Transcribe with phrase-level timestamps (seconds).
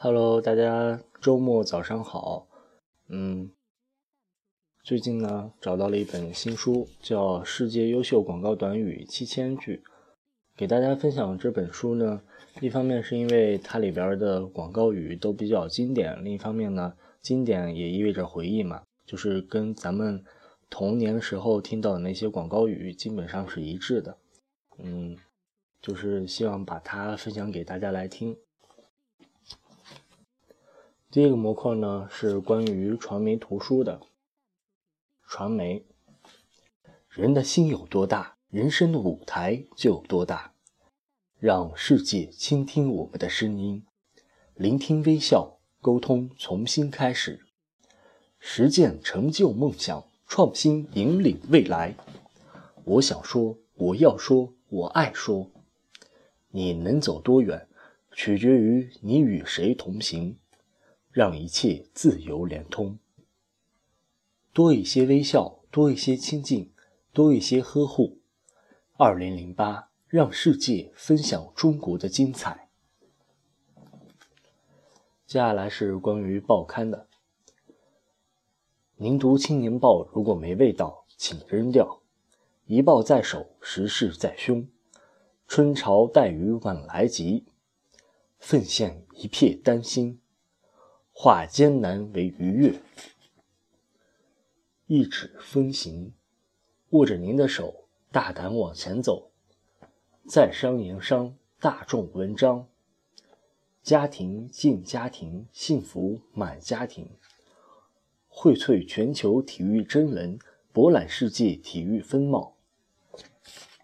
[0.00, 2.46] Hello，大家周末早上好。
[3.08, 3.50] 嗯，
[4.84, 9.78] 最近呢找到了一本新书，叫《世界优秀广告短语七千句》，
[10.56, 12.22] 给大家分享这本书呢。
[12.60, 20.22] 一方面是因为它里边的广告语都比较经典，另一方面呢，经典也意味着回忆嘛，就是跟咱们
[20.70, 24.16] 童年时候听到的那些广告语基本上是一致的。
[24.78, 25.16] 嗯，
[25.82, 28.36] 就是希望把它分享给大家来听。
[31.10, 34.02] 第一个模块呢是关于传媒图书的。
[35.26, 35.86] 传媒，
[37.08, 40.52] 人的心有多大，人生的舞台就有多大。
[41.38, 43.86] 让世界倾听我们的声音，
[44.54, 47.40] 聆听微笑，沟通重新开始，
[48.38, 51.94] 实践成就梦想，创新引领未来。
[52.84, 55.50] 我想说，我要说，我爱说。
[56.50, 57.66] 你能走多远，
[58.12, 60.36] 取决于你与谁同行。
[61.18, 62.96] 让一切自由连通，
[64.52, 66.70] 多一些微笑，多一些亲近，
[67.12, 68.20] 多一些呵护。
[68.96, 69.88] 二零零八。
[70.06, 72.70] 让世界分享中国的精彩。
[75.26, 77.08] 接下来是关于报刊的。
[78.96, 82.00] 您读《青年报》，如果没味道，请扔掉。
[82.64, 84.66] 一报在手，时事在胸。
[85.46, 87.44] 春潮带雨晚来急，
[88.38, 90.18] 奉献一片丹心，
[91.20, 92.80] 化艰难为愉悦。
[94.86, 96.12] 一指风行，
[96.90, 99.32] 握着您的手，大胆往前走。
[100.28, 102.68] 在商言商，大众文章，
[103.82, 107.10] 家庭进家庭，幸福满家庭，
[108.28, 110.38] 荟萃全球体育真文，
[110.72, 112.54] 博览世界体育风貌，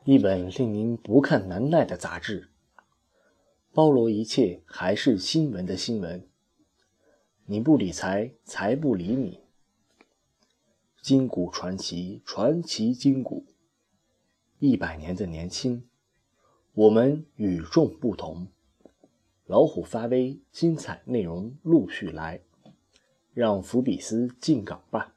[0.04, 2.50] 一本令您不看难耐的杂志，
[3.72, 6.28] 包罗一切，还是新闻的新闻。
[7.46, 9.38] 你不理财，财不理你。
[11.02, 13.44] 金谷传奇，传奇金谷，
[14.58, 15.86] 一百年的年轻。
[16.72, 18.48] 我们与众不同，
[19.44, 22.40] 老虎发威，精彩内容陆续来，
[23.34, 25.14] 让福比斯进港吧。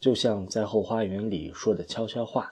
[0.00, 2.50] 就像在后花园里说的悄悄话。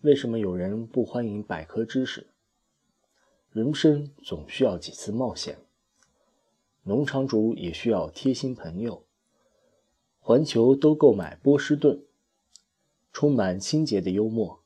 [0.00, 2.28] 为什么有人不欢迎百科知识？
[3.50, 5.58] 人生总需要几次冒险，
[6.88, 9.02] 农场主也需要贴心朋友。
[10.20, 12.00] 环球都购买波士顿，
[13.12, 14.60] 充满清洁的幽默。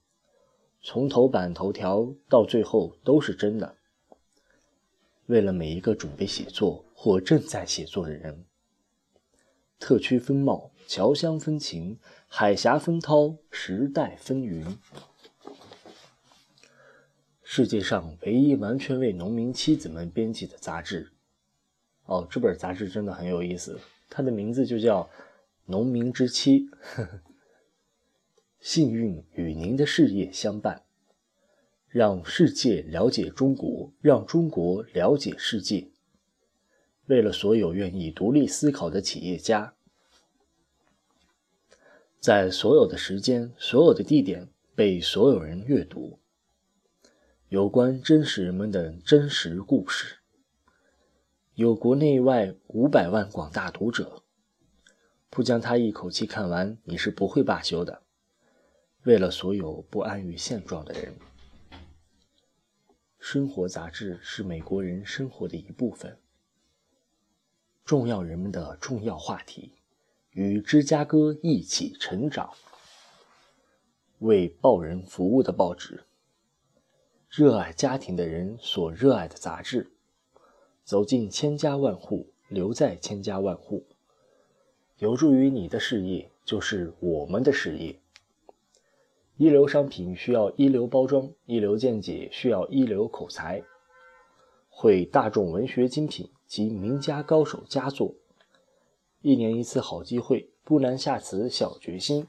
[0.83, 3.77] 从头版头条到最后都是真的。
[5.27, 8.45] 为了每一个准备写作或正在写作的人，
[9.79, 14.77] 特区风貌，侨乡风情，海峡风涛，时代风云。
[17.43, 21.13] 世界上唯一完全为农民妻子们编辑的杂志。
[22.11, 23.79] 哦，这本杂志真的很有意思，
[24.09, 25.05] 它的名字就叫
[25.67, 26.63] 《农民之妻》。
[26.83, 27.21] 呵呵
[28.59, 30.83] 幸运与您的事业相伴，
[31.89, 35.89] 让世界了解中国，让中国了解世界。
[37.07, 39.75] 为了所有愿意独立思考的企业家，
[42.19, 46.19] 在所有的时间、所有的地点被所有人阅读，
[47.49, 50.17] 有关真实人们的真实故事，
[51.61, 54.23] 有国内外五百万广大读者，
[55.29, 58.01] 不将它一口气看完，你是不会罢休的。
[59.03, 61.15] 为了所有不安于现状的人，
[63.19, 66.19] 生活杂志是美国人生活的一部分。
[67.85, 69.75] 重要人们的重要话题，
[70.31, 72.55] 与芝加哥一起成长。
[74.21, 76.05] 为报人服务的报纸，
[77.29, 79.91] 热爱家庭的人所热爱的杂志，
[80.91, 83.85] 走进千家万户，留在千家万户，
[84.99, 88.01] 有助于你的事业，就是我们的事业。
[89.37, 93.63] 一流商品需要一流包装，一流见解需要一流口才。
[94.69, 98.17] 会大众文学精品及名家高手佳作，
[99.23, 102.27] 一年一次好机会，不难下此小决心。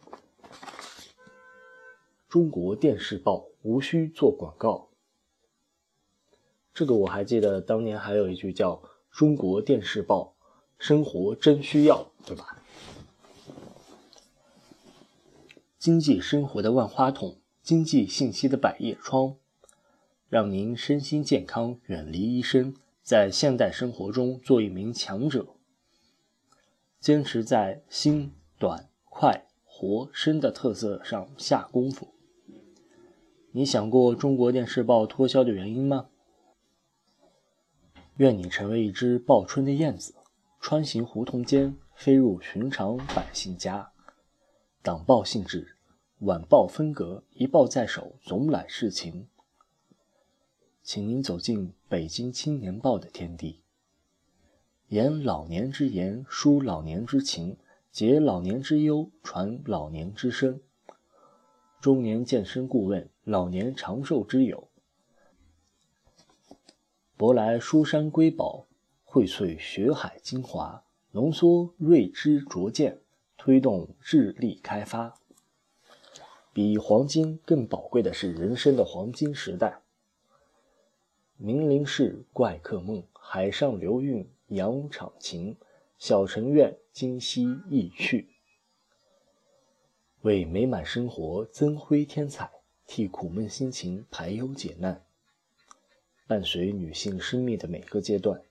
[2.29, 4.90] 中国电视报无需做广告，
[6.73, 8.81] 这个我还记得，当年还有一句叫
[9.11, 10.35] “中国电视报，
[10.77, 12.57] 生活真需要”，对吧？
[15.77, 19.35] 经济生活的万花筒，经济信息的百叶窗，
[20.29, 25.47] 让您身心健康，远离医生，在现代生活中做一名强者。
[26.99, 32.13] 坚持在新、短、快、活、深的特色上下功夫。
[33.51, 36.10] 你想过中国电视报脱销的原因吗？
[38.21, 40.13] 愿你成为一只报春的燕子，
[40.59, 43.93] 穿行胡同间，飞入寻常百姓家。
[44.83, 45.75] 党报性质，
[46.19, 49.27] 晚报分隔，一报在手，总揽事情。
[50.83, 53.63] 请您走进《北京青年报》的天地，
[54.89, 57.57] 言老年之言，抒老年之情，
[57.91, 60.61] 解老年之忧，传老年之声。
[61.79, 64.67] 中年健身顾问，老年长寿之友。
[67.21, 68.65] 博来书山瑰宝，
[69.05, 72.99] 荟萃学海精华，浓缩睿知拙见，
[73.37, 75.13] 推动智力开发。
[76.51, 79.81] 比黄金更宝贵的是人生的黄金时代。
[81.37, 85.55] 明陵事，怪客梦，海上流韵，扬场情，
[85.99, 88.29] 小城院，今夕易去。
[90.21, 92.49] 为美满生活增辉添彩，
[92.87, 95.05] 替苦闷心情排忧解难。
[96.31, 98.41] 伴随女性生命的每个阶段，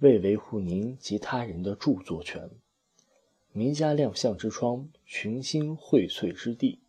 [0.00, 2.50] 为维护您及他人的著作权，
[3.52, 6.80] 名家亮相之窗，群星荟萃之地，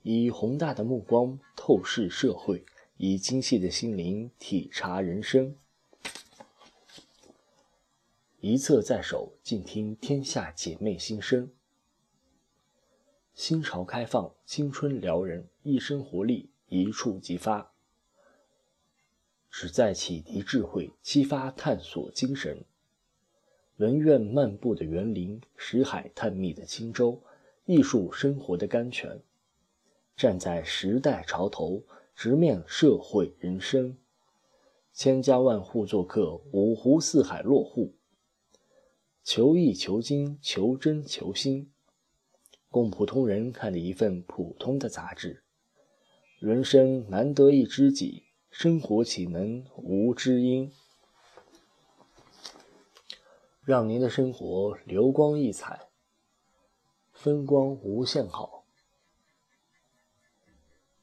[0.00, 2.64] 以宏大的目光透视社会，
[2.96, 5.54] 以精细的心灵体察人生。
[8.40, 11.50] 一册在手，静听天下姐妹心声。
[13.34, 17.74] 新潮开放，青春撩人，一身活力一触即发。
[19.60, 22.64] 旨在启迪智慧，激发探索精神。
[23.78, 27.20] 文苑漫步的园林，石海探秘的轻舟，
[27.64, 29.20] 艺术生活的甘泉。
[30.16, 31.82] 站在时代潮头，
[32.14, 33.96] 直面社会人生。
[34.92, 37.96] 千家万户做客，五湖四海落户。
[39.24, 41.68] 求艺求精，求真求新，
[42.68, 45.42] 供普通人看的一份普通的杂志。
[46.38, 48.27] 人生难得一知己。
[48.50, 50.72] 生活岂能无知音？
[53.62, 55.88] 让您的生活流光溢彩，
[57.12, 58.64] 风光无限好。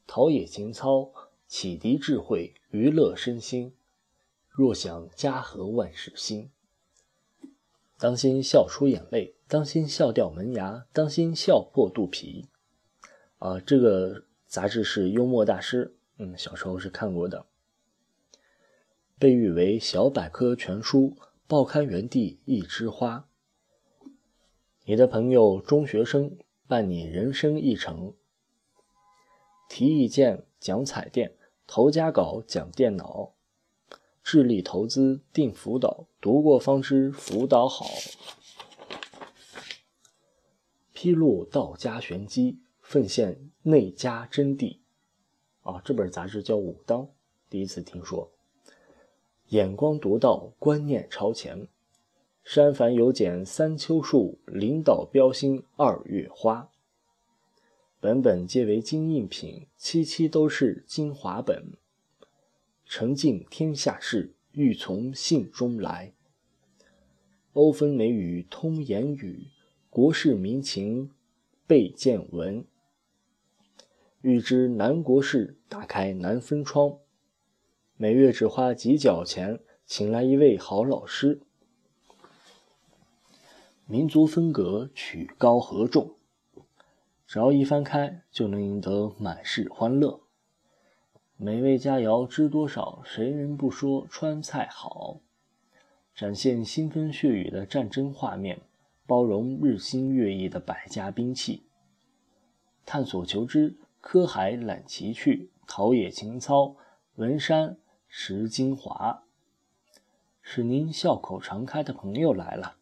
[0.06, 1.10] 陶冶情操，
[1.46, 3.74] 启迪智慧，娱乐身心。
[4.50, 6.50] 若想家和万事兴，
[7.98, 12.48] 当心笑出眼泪，当心笑掉门牙，当心笑破肚皮。
[13.38, 15.95] 啊，这个杂志是幽默大师。
[16.18, 17.46] 嗯，小时候是看过的，
[19.18, 21.16] 被誉为小百科全书，
[21.46, 23.28] 报刊园地一枝花。
[24.86, 28.14] 你的朋友中学生伴你人生一程，
[29.68, 31.36] 提意见讲彩电，
[31.66, 33.34] 投家稿讲电脑，
[34.22, 37.86] 智力投资定辅导，读过方知辅导好。
[40.94, 44.78] 披露道家玄机，奉献内家真谛。
[45.66, 47.02] 啊，这本杂志叫《武当》，
[47.50, 48.30] 第一次听说。
[49.48, 51.66] 眼光独到，观念超前。
[52.44, 56.70] 山繁有简三秋树，领导标新二月花。
[57.98, 61.72] 本本皆为金印品，期期都是精华本。
[62.84, 66.12] 诚敬天下事，欲从信中来。
[67.54, 69.48] 欧风美语通言语，
[69.90, 71.10] 国事民情
[71.66, 72.64] 备见闻。
[74.26, 76.98] 欲知南国事，打开南风窗。
[77.96, 81.42] 每月只花几角钱，请来一位好老师。
[83.86, 86.16] 民族风格，曲高和重，
[87.24, 90.18] 只要一翻开，就能赢得满是欢乐。
[91.36, 93.00] 美味佳肴知多少？
[93.04, 95.20] 谁人不说川菜好？
[96.16, 98.60] 展现腥风血雨的战争画面，
[99.06, 101.62] 包容日新月异的百家兵器，
[102.84, 103.76] 探索求知。
[104.08, 106.76] 科海揽奇趣，陶冶情操，
[107.16, 109.24] 文山识精华，
[110.40, 112.76] 使您笑口常开的朋友来了，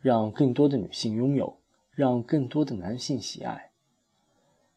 [0.00, 1.58] 让更多的女性拥有，
[1.90, 3.72] 让更多的男性喜爱。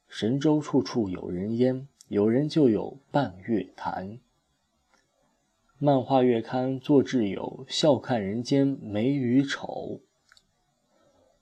[0.10, 4.20] 神州处处有人烟，有人就有半月谈。
[5.78, 10.02] 漫画月刊做挚友，笑看人间美与丑。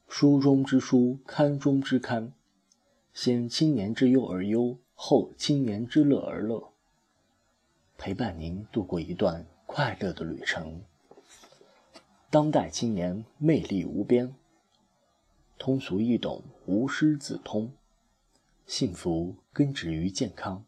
[0.08, 2.32] 书中之书，刊中之刊。
[3.14, 6.74] 先青年之忧而忧，后青年之乐而乐，
[7.96, 10.82] 陪伴您度过一段快乐的旅程。
[12.32, 14.34] 当代青年魅力无边，
[15.60, 17.72] 通俗易懂，无师自通，
[18.66, 20.66] 幸福根植于健康。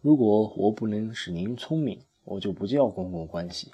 [0.00, 3.70] 如果我不能使您聪明，我就不叫公共关系。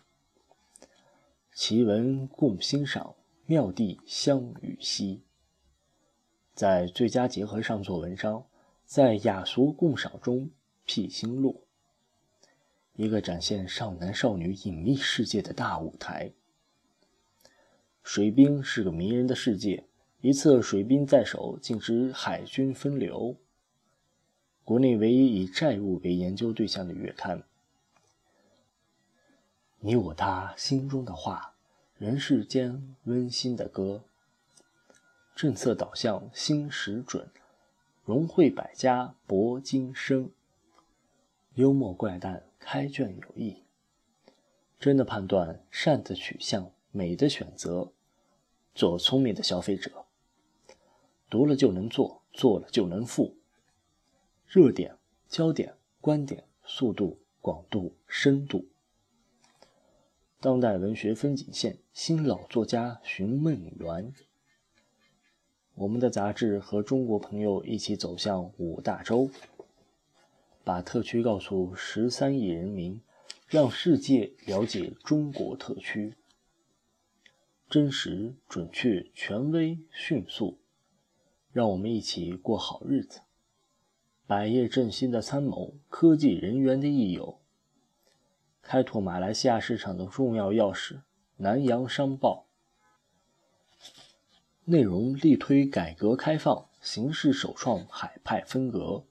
[1.55, 3.15] 奇文共欣赏，
[3.47, 5.23] 妙地相与兮。
[6.61, 8.45] 在最佳结合上做文章，
[8.85, 10.51] 在雅俗共赏中
[10.85, 11.65] 辟新路。
[12.97, 16.33] 一个展现少男少女隐秘世界的大舞台。
[18.03, 19.87] 水兵是个迷人的世界，
[20.21, 23.37] 一次水兵在手，竟知海军分流。
[24.63, 27.43] 国内唯一以债务为研究对象的月刊。
[29.79, 31.55] 你我他心中的话，
[31.97, 34.05] 人世间温馨的歌。
[35.41, 37.27] 政策导向心识准，
[38.05, 40.31] 融汇百家博今生。
[41.55, 43.63] 幽默怪诞开卷有益，
[44.79, 47.91] 真的判断善的取向，美的选择，
[48.75, 50.05] 做聪明的消费者。
[51.31, 53.35] 读了就能做，做了就能富。
[54.47, 58.67] 热点、焦点、观点、速度、广度、深度。
[60.39, 64.13] 当代文学风景线，新老作家寻梦园。
[65.81, 69.31] 我们的杂志和中国朋友一起走向五大洲，
[70.63, 73.01] 把特区告诉十三亿人民，
[73.49, 76.13] 让世界了解中国特区。
[77.71, 80.59] 真实、准确、权威、迅速，
[81.51, 83.21] 让我们一起过好日子。
[84.27, 87.39] 百业振兴的参谋，科技人员的益友。
[88.61, 90.97] 开拓马来西亚市场的重要钥匙，
[91.39, 92.49] 《南洋商报》
[94.71, 99.03] 内容力推改革开放，形式首创海派风格。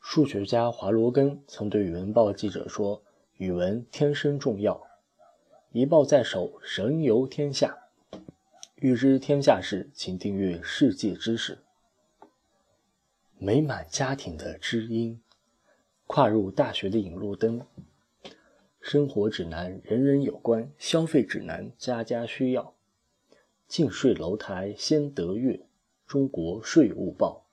[0.00, 3.02] 数学家华罗庚曾对语文报记者说
[3.36, 4.82] ：“语文天生重要，
[5.72, 7.76] 一报在手，神游天下。
[8.76, 11.58] 欲知天下事，请订阅《世界知识》。
[13.36, 15.20] 美满家庭的知音。”
[16.08, 17.66] 跨入大学的引路灯，
[18.80, 22.72] 生活指南人人有关，消费指南家家需要。
[23.72, 25.64] 近税楼台先得月，
[26.06, 27.46] 中国税务报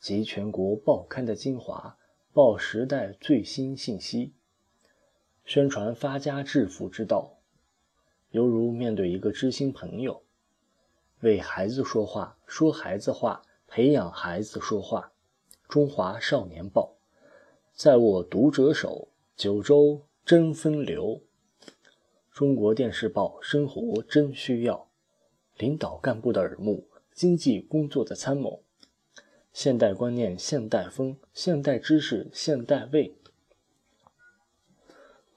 [0.00, 1.96] 集全国报刊的精华，
[2.32, 4.32] 报时代最新信息，
[5.44, 7.38] 宣传发家致富之道，
[8.32, 10.24] 犹如面对一个知心朋友，
[11.20, 15.12] 为孩子说话，说孩子话，培养孩子说话。
[15.68, 16.96] 中华少年报。
[17.72, 21.20] 在握读者手，九州真风流。
[22.32, 24.88] 中国电视报，生活真需要。
[25.62, 28.64] 领导干部的耳目，经济工作的参谋。
[29.52, 33.14] 现代观念，现代风，现代知识，现代味。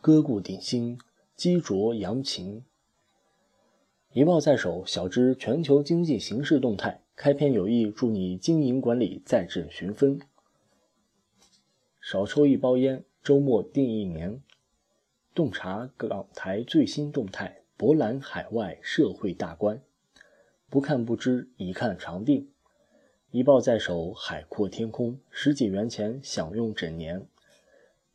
[0.01, 0.97] 歌舞鼎新，
[1.35, 2.65] 击浊扬琴。
[4.13, 7.03] 一报在手，小知全球经济形势动态。
[7.15, 10.19] 开篇有益，助你经营管理再振寻风。
[12.01, 14.41] 少抽一包烟，周末定一年。
[15.35, 19.79] 洞察港台最新动态，博览海外社会大观。
[20.75, 22.49] 不看不知，一看常定。
[23.31, 25.17] 一抱在手，海阔天空。
[25.29, 27.25] 十几元钱享用整年。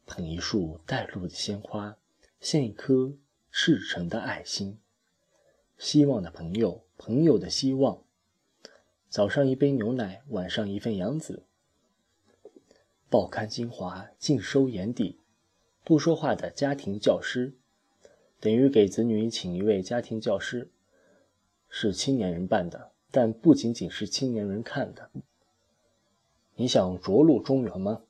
[0.04, 1.96] 捧一束带露的鲜花，
[2.38, 3.14] 献一颗
[3.50, 4.76] 赤诚的爱心。
[5.78, 8.02] 希望的朋友，朋友的希望。
[9.08, 11.44] 早上一杯牛奶，晚上一份杨子。
[13.08, 15.18] 报刊精华尽收眼底，
[15.82, 17.54] 不说话的家庭教师，
[18.38, 20.68] 等于给子女请一位家庭教师，
[21.70, 25.08] 是青年人办的，但不仅仅是青年人看的。
[26.56, 28.02] 你想着陆中原吗？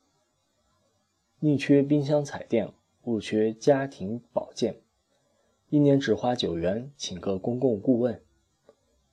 [1.39, 4.81] 宁缺冰箱彩电，不缺家庭保健。
[5.69, 8.21] 一年只花九元，请个公共顾问，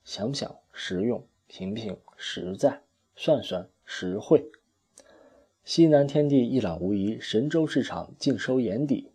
[0.02, 2.82] 想想实用，品品实在，
[3.14, 4.50] 算算实惠。
[5.62, 9.12] 西南天地一览无遗，神州市场尽收眼底。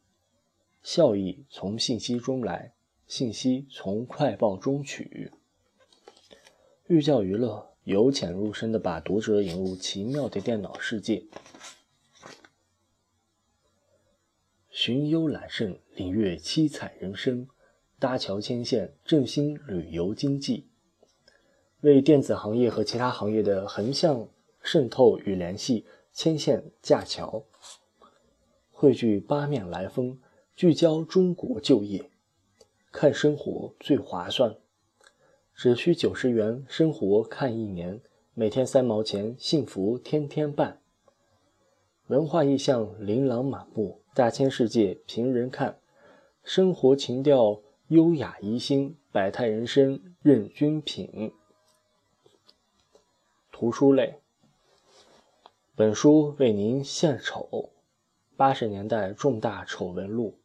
[0.82, 2.74] 效益从信息中来，
[3.15, 5.32] 信息从快报中取。
[6.88, 11.24] 寓教于乐，由浅入深的把读者引入奇妙的电脑世界。
[14.72, 17.48] 寻幽揽胜，领略七彩人生，
[18.00, 20.65] 搭桥牵线，振兴旅游经济，
[21.82, 24.27] 为电子行业和其他行业的横向
[24.63, 25.86] 渗透与联系。
[26.12, 27.43] 牵线架桥，
[28.72, 30.20] 汇聚八面来风，
[30.55, 32.10] 聚焦中国就业，
[32.94, 34.56] 看生活最划算，
[35.56, 38.00] 只需九十元，生活看一年，
[38.36, 40.80] 每天三毛钱，幸福天天办。
[42.06, 45.80] 文化意象琳琅满目，大千世界凭人看，
[46.44, 51.34] 生活情调优雅怡心，百态人生任君品。
[53.52, 54.20] 图书类。
[55.76, 57.72] 本书为您献丑，
[58.38, 60.38] 八十年代重大丑闻录，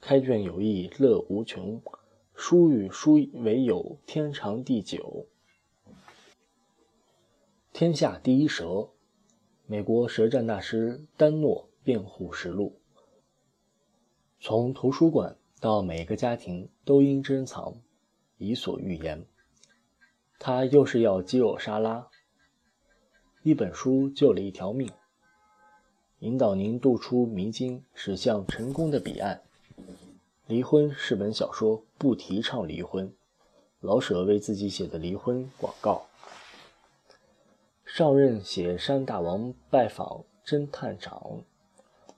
[0.00, 1.80] 开卷有益，乐无穷。
[2.34, 5.26] 书与书为友，天长地久。
[7.72, 8.88] 天下第一蛇，
[9.66, 12.80] 美国舌战大师丹诺辩护实录。
[14.40, 17.76] 从图书馆到每个家庭都应珍藏，
[18.38, 19.26] 以所欲言。
[20.38, 22.08] 他又是要鸡肉沙拉。
[23.42, 24.90] 一本书救了一条命，
[26.20, 29.42] 引导您渡出迷津，驶向成功的彼岸。
[30.50, 33.14] 离婚是本小说，不提倡离婚。
[33.78, 36.08] 老舍为自己写的离婚广告。
[37.84, 41.44] 上任写山大王拜访侦探长，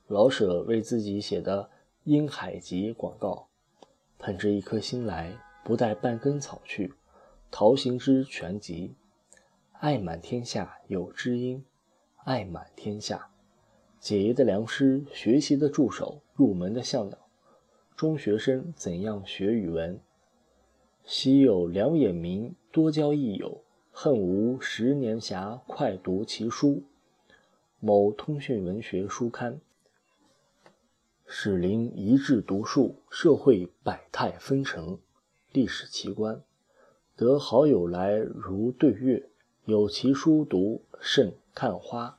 [0.07, 1.69] 老舍为自己写的。
[2.05, 3.49] 因海集广告，
[4.19, 6.95] 捧着一颗心来，不带半根草去。
[7.51, 8.95] 陶行知全集，
[9.73, 11.67] 爱满天下有知音，
[12.25, 13.31] 爱满天下。
[14.01, 17.22] 解疑的良师，学习的助手，入门的向导。
[18.03, 20.01] 中学生怎样学语文？
[21.05, 23.63] 昔有两眼明，多交益友。
[23.93, 26.83] 恨无十年暇，快读其书。
[27.79, 29.61] 某通讯文学书刊。
[31.27, 34.99] 使林一致读数，社会百态纷呈，
[35.53, 36.43] 历史奇观。
[37.15, 39.29] 得好友来如对月，
[39.67, 42.19] 有其书读，胜看花。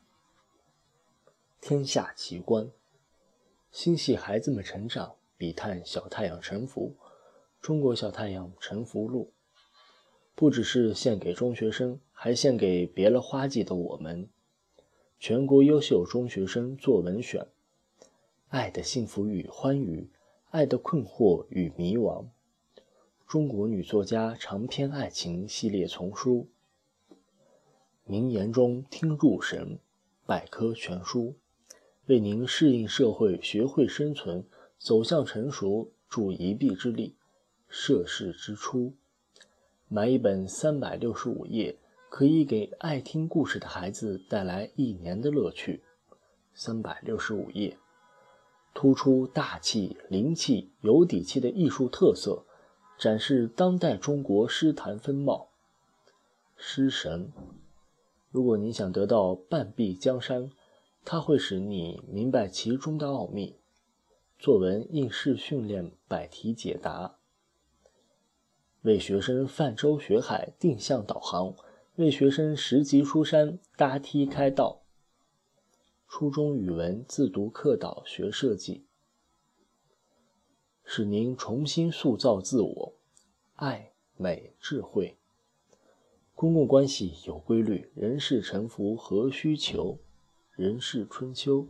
[1.59, 2.71] 天下奇观，
[3.69, 6.95] 心系孩子们成长，比探小太阳沉浮。
[7.59, 9.33] 中国小太阳沉浮录，
[10.35, 14.29] 不只是献给中学生，还献给别了花季的我们。
[15.19, 17.45] 全国优秀中学生作文选。
[18.47, 20.09] 爱的幸福与欢愉，
[20.49, 22.27] 爱的困惑与迷惘。
[23.27, 26.47] 中国女作家长篇爱情系列丛书。
[28.05, 29.77] 名言中听入神，
[30.25, 31.35] 百科全书，
[32.05, 34.45] 为您适应社会、学会生存、
[34.83, 37.15] 走向成熟助一臂之力。
[37.69, 38.93] 涉世之初，
[39.87, 45.83] 买一本三百六十五页，可以给爱听故事的孩子带来一年的乐趣。
[46.53, 47.77] 三百六十五页。
[48.73, 52.43] 突出大气、灵气、有底气的艺术特色，
[52.99, 55.47] 展示当代中国诗坛风貌。
[56.57, 57.31] 诗神，
[58.31, 60.51] 如果你想得到半壁江山，
[61.05, 63.55] 它会使你明白其中的奥秘。
[64.43, 67.17] 作文应试训练百题解答，
[68.81, 71.55] 为学生泛舟学海定向导航，
[71.95, 74.81] 为学生拾级出山搭梯开道。
[76.09, 78.83] 初中语文自读课导学设计，
[80.83, 82.93] 使您重新塑造自我。
[83.55, 85.15] 爱、美、智慧。
[86.35, 89.99] 公共关系有规律，人事沉浮何须求？
[90.51, 91.69] 人事春秋。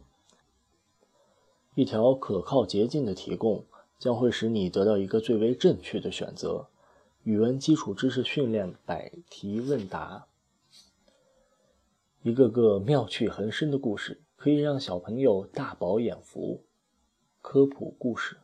[1.75, 3.65] 一条可靠捷径的提供，
[3.99, 6.67] 将会使你得到一个最为正确的选择。
[7.23, 10.27] 语文基础知识训练百题问答，
[12.21, 14.19] 一个个妙趣横生的故事。
[14.35, 16.65] 可以让小朋友大饱眼福。
[17.41, 18.35] 科普故事，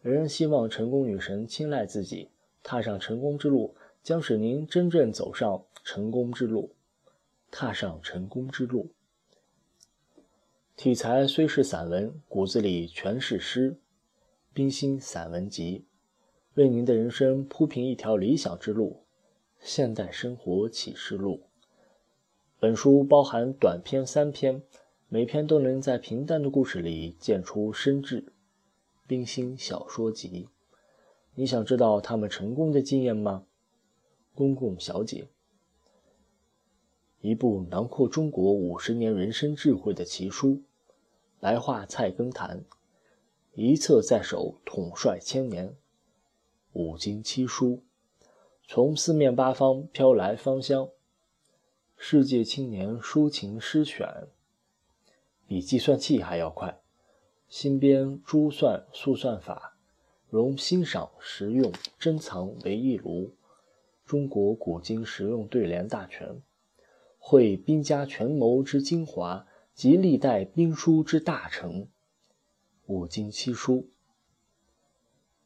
[0.00, 2.30] 人人希望成功女神青睐自己，
[2.62, 6.74] 踏上成功之路，将使您真正走上成功之路。
[7.50, 8.92] 踏上成功之路。
[10.76, 13.78] 题材虽是散文，骨子里全是诗。
[14.52, 15.86] 冰心散文集，
[16.54, 19.04] 为您的人生铺平一条理想之路。
[19.60, 21.44] 现代生活启示录。
[22.58, 24.62] 本书包含短篇三篇。
[25.06, 28.24] 每篇都能在平淡的故事里见出深挚。
[29.06, 30.48] 冰心小说集，
[31.36, 33.44] 你想知道他们成功的经验吗？
[34.34, 35.28] 公共小姐，
[37.24, 40.60] 一部囊括中国五十年人生智慧的奇书，
[41.40, 42.62] 白话菜根谭，
[43.54, 45.74] 一册在手，统帅千年。
[46.74, 47.82] 五经七书，
[48.68, 50.90] 从四面八方飘来芳香。
[51.96, 54.28] 世界青年抒情诗选。
[55.46, 56.78] 比计算器还要快，
[57.48, 59.78] 新编珠算速算法，
[60.28, 63.32] 融欣赏实用珍藏为一炉。
[64.04, 66.42] 中国古今实用对联大全，
[67.26, 71.88] 绘兵家权谋之精华及历代兵书之大成。
[72.84, 73.88] 五经七书，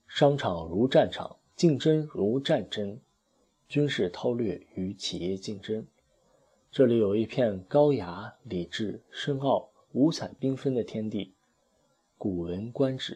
[0.08, 2.98] 商场如战场，竞争如战争，
[3.68, 5.86] 军事韬略与企业竞争。
[6.72, 9.70] 这里有一片高雅、理智、深奥。
[9.92, 11.26] 五彩缤纷的天地，
[12.18, 13.14] 《古文观止》，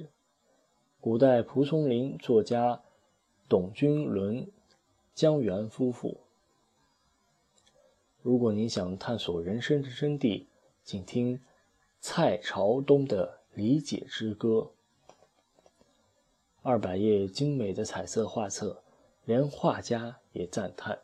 [1.00, 2.80] 古代蒲松龄作家
[3.48, 4.48] 董君伦、
[5.14, 6.20] 江源夫妇。
[8.22, 10.46] 如果你想探索人生之真谛，
[10.84, 11.40] 请听
[12.00, 14.70] 蔡朝东的《理解之歌》。
[16.62, 18.80] 二百页精美的彩色画册，
[19.24, 21.00] 连画家也赞叹。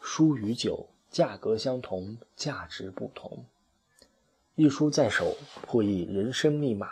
[0.00, 3.44] 书与酒，价格相同，价值不同。
[4.56, 6.88] 一书在手，破译人生密码。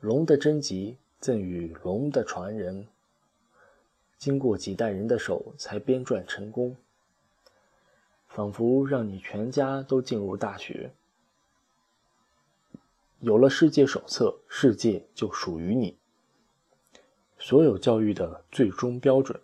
[0.00, 2.86] 龙的真集赠予龙的传人，
[4.16, 6.74] 经过几代人的手才编撰成功，
[8.34, 10.92] 仿佛让你全家都进入大学。
[13.20, 15.96] 有了世界手册，世界就属于你。
[17.38, 19.40] 所有教育的最终标准，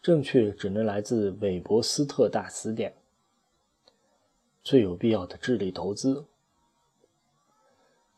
[0.00, 2.94] 正确只能来自韦伯斯特大词典。
[4.62, 6.24] 最有必要的智力投资，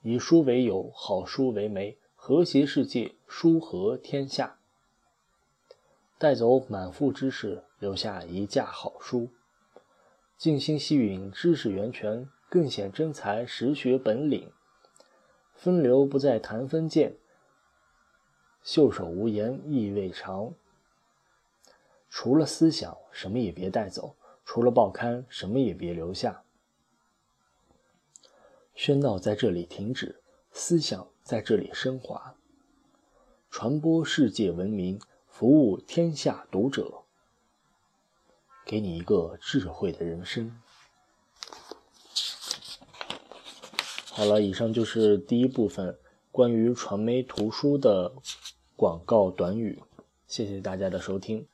[0.02, 4.59] 以书为友，好书为媒，和谐世界，书和天下。
[6.20, 9.30] 带走满腹知识，留下一架好书。
[10.36, 14.52] 静心细蕴知识源泉，更显真才实学本领。
[15.54, 17.16] 风流不再谈封建，
[18.62, 20.52] 袖手无言意味长。
[22.10, 24.14] 除了思想，什么也别带走。
[24.44, 26.42] 除了报刊，什么也别留下。
[28.76, 30.20] 喧闹在这里停止，
[30.52, 32.34] 思想在这里升华，
[33.50, 35.00] 传播世界文明，
[35.40, 37.04] 服务天下读者，
[38.66, 40.54] 给你一个智慧的人生。
[44.10, 45.98] 好了，以上就是第一部分
[46.30, 48.12] 关于传媒图书的
[48.76, 49.82] 广告短语，
[50.26, 51.46] 谢谢大家的收听。